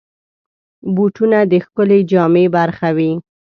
بوټونه 0.95 1.39
د 1.51 1.53
ښکلې 1.65 1.99
جامې 2.11 2.45
برخه 2.55 2.89
وي. 2.97 3.11